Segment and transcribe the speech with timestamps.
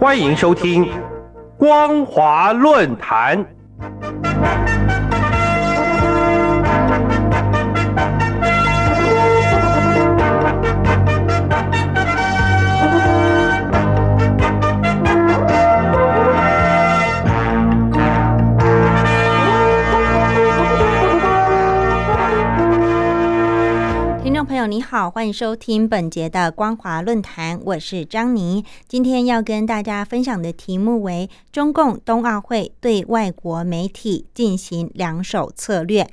[0.00, 0.86] 欢迎收听
[1.58, 3.38] 《光华论坛》。
[24.70, 28.64] 你好，欢迎收听本节的光华论坛，我是张妮。
[28.86, 36.08] 今天要跟大家分享的题目为中共冬奥会对外国媒体进行两手策略。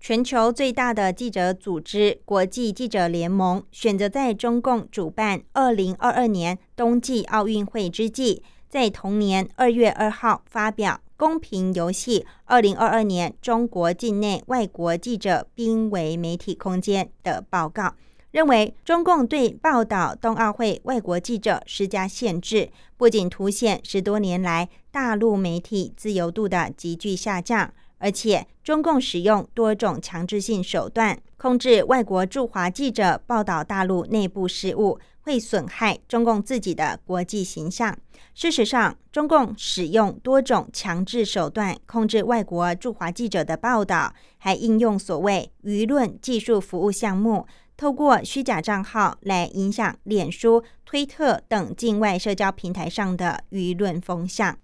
[0.00, 11.00] 全球最大的记者组织国际记者联盟选择在中共主办二零二二年冬季奥运会之际，在同年二月二号发表。
[11.20, 17.94] 公平游戏二零二二年中国境内外国记者濒危媒体空间的报告
[18.30, 34.98] 认为，中共对报道冬奥会外国记者施加限制，不仅凸显十多年来大陆媒体自由度的急剧下降，而且中共使用多种强制性手段控制外国驻华记者报道大陆内部事务。
[35.22, 37.96] 会损害中共自己的国际形象。
[38.34, 47.46] 事实上，中共使用多种强制手段控制外国驻华记者的报道，还应用所谓舆论技术服务项目，
[47.76, 54.56] 透过虚假账号来影响脸书、推特等境外社交平台上的舆论风向。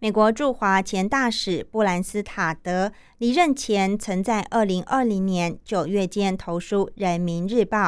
[0.00, 7.78] 美国驻华前大使布兰斯塔德离任前，曾在二零二零年九月间投书《人民日报》。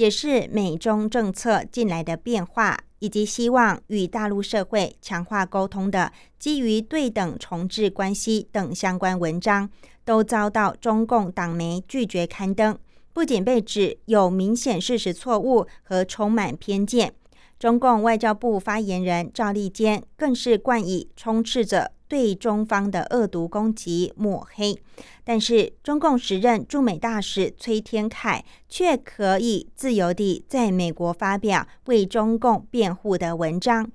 [0.00, 9.68] 解释美中政策近来的变化，以及希望与大陆社会强化沟通的基于对等重置关系等相关文章，
[10.06, 12.78] 都遭到中共党媒拒绝刊登。
[13.12, 17.12] 不仅被指有明显事实错误和充满偏见，
[17.58, 21.92] 中共外交部发言人赵立坚更是冠以充斥着。
[22.10, 24.76] 对中方的恶毒攻击抹黑，
[25.22, 33.88] 但是中共时任驻美大使崔天凯却可以自由地在美国发表为中共辩护的文章，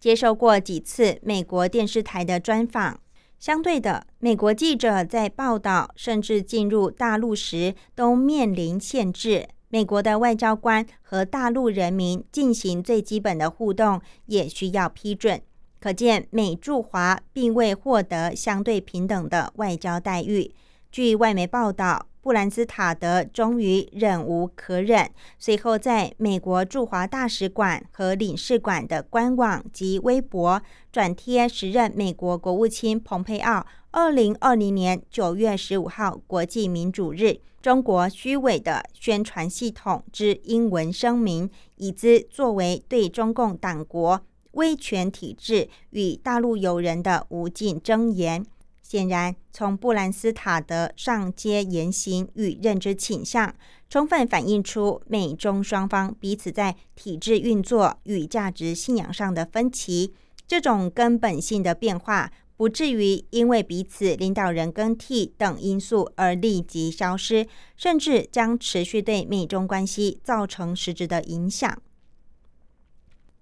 [0.00, 2.98] 接受过几次美国电视台的专访。
[3.38, 15.40] 相对的，美国记者在报道甚至进入大陆时都面临限制，美国的外交官和大陆人民进行最基本的互动也需要批准。
[15.80, 20.54] 可见，美驻华并未获得相对平等的外交待遇。
[20.92, 30.60] 据外媒报道，布兰斯塔德终于忍无可忍，随后在美国驻华大使馆和领事馆的官网及微博
[30.92, 44.20] 转贴时任美国国务卿蓬佩奥二零二零年九月十五号国际民主日中国虚伪的宣传系统之英文声明，以资作为对中共党国。
[44.52, 48.44] 威权体制与大陆友人的无尽争言，
[48.82, 53.54] 显然从布兰斯塔德上街言行与认知倾向，
[53.88, 60.12] 充分反映出美中双方彼此在体制运作与价值信仰上的分歧。
[60.48, 67.46] 这种根本性的变化，不至于因为彼此领导人更替等因素而立即消失，
[67.76, 71.80] 甚至将持续对美中关系造成实质的影响。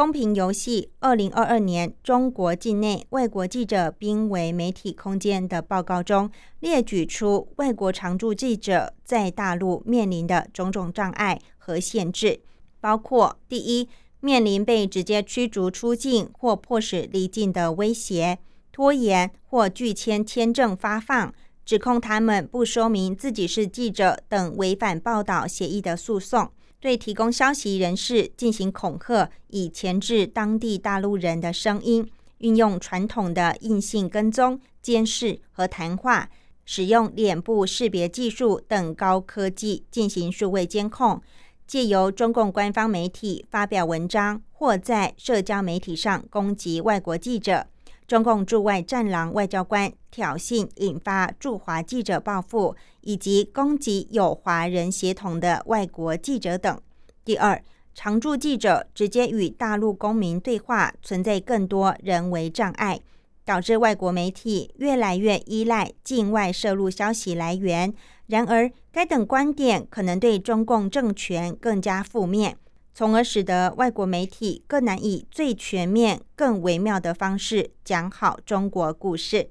[0.00, 6.30] 公平游戏二零二二年中国境内外国记者濒危媒体空间的报告中
[6.60, 12.40] 列举出外国常驻记者在大陆面临的种种障碍和限制，
[12.80, 13.90] 包括：第一，
[14.20, 18.38] 面临被直接驱逐出境或迫使离境的威胁；
[18.72, 21.34] 拖延或拒签签证发放；
[21.66, 26.50] 指控他们不说明自己是记者等违反报道协议的诉讼。
[26.80, 32.04] 对提供消息人士进行恐吓，以钳制当地大陆人的声音；
[32.38, 36.28] 运用传统的硬性跟踪、监视和谈话；
[36.64, 41.20] 使用脸部识别技术等高科技进行数位监控；
[41.66, 47.66] 借由中共官方媒体发表文章或在社交媒体上攻击外国记者。
[48.10, 56.76] 中共驻外战狼外交官挑衅，引发驻华记者报复，以及攻击有华人协同的外国记者等。
[57.24, 57.62] 第二，
[57.94, 62.98] 常驻记者直接与大陆公民对话，存在更多人为障碍，
[63.44, 67.94] 导致外国媒体越来越依赖境外摄入消息来源。
[68.26, 72.56] 然而，该等观点可能对中共政权更加负面。
[73.00, 79.48] 从而使得外国媒体更难以最全面、更微妙的方式讲好中国故事。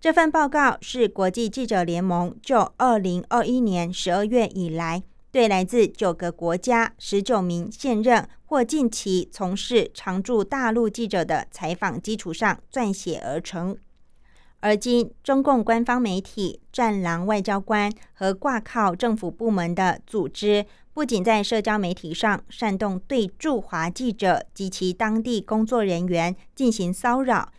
[0.00, 5.00] 这份报告是国际记者联盟就二零二一年十二月以来
[5.30, 13.78] 对来自九个国家、十九名现任或近期从事常驻大陆记者的采访基础上撰写而成。
[14.60, 20.66] 而今，中共官方媒体、战狼外交官和挂靠政府部门的组织，
[20.98, 27.52] 不仅在社交媒体上煽动对驻华记者及其当地工作人员进行骚扰，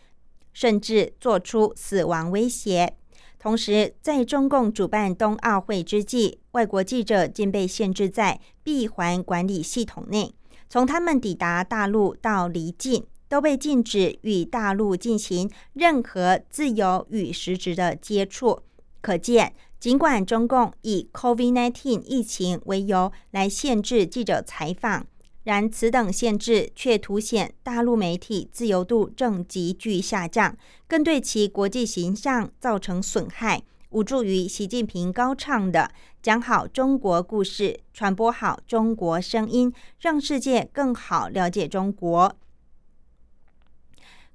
[0.52, 2.92] 甚至做出死亡威胁。
[3.38, 10.34] 同时，在中共主办冬奥会之际，外国记者竟被限制在闭环管理系统内，
[10.68, 13.06] 从他们抵达大陆到离境。
[13.30, 18.58] 都被禁止与大陆进行任何自由与实质的接触。
[19.00, 25.06] 可见，尽管中共以 COVID-19 疫情为由来限制记者采访，
[25.44, 30.56] 然此等限制却凸显大陆媒体自由度正急剧下降，
[30.86, 35.90] 更对其国际形象造成损害，无助于习近平高唱的
[36.22, 42.36] “讲好中国故事，传播好中国声音，让世界更好了解中国”。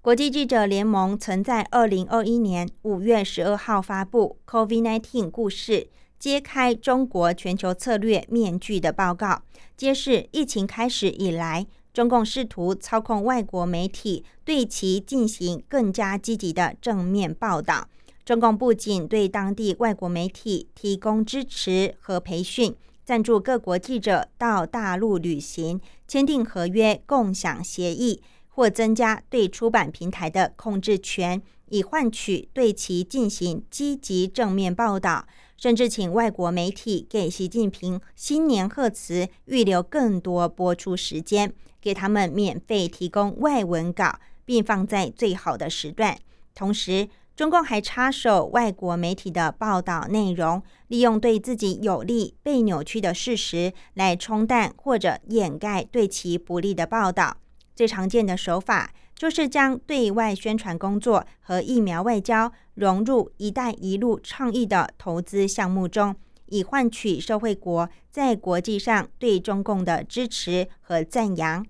[0.06, 5.88] 国际记者联盟曾在二零二一年五月十二号发布《COVID-19 故事：
[6.20, 9.42] 揭开中国全球策略面具》的报告，
[9.76, 17.90] 揭示疫情开始以来，中共试图操控外国媒体，对其进行更加积极的正面报道。
[18.24, 28.22] 中共不仅对当地外国媒体提供支持和培训，赞助各国记者到大陆旅行，签订合约共享协议。
[28.56, 46.18] 或增加对出版平台的控制权，以换取对其进行积极正面报道，甚至请外国媒体给习近平新年贺词预留更多播出时间，给他们免费提供外文稿，并放在最好的时段。
[46.54, 57.36] 同时，中共还插手外国媒体的报道内容，利用对自己有利被扭曲的事实来冲淡或者掩盖对其不利的报道。
[57.76, 66.16] 最常见的手法就是将对外宣传工作和疫苗外交融入“一带一路”倡议的投资项目中，
[66.48, 71.66] 以换取社会国在国际上对中共的支持和赞扬。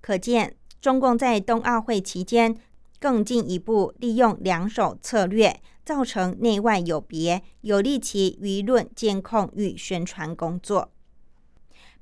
[0.00, 2.56] 可见，中共在冬奥会期间
[3.00, 10.90] 更进一步利用两手策略，造成内外有别，有利其舆论监控与宣传工作。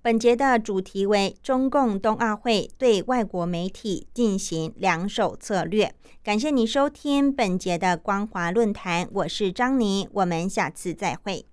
[0.05, 5.95] 本节的主题为中共冬奥会对外国媒体进行两手策略。
[6.25, 11.47] 感谢你收听本节的光华论坛，我是张妮，我们下次再会。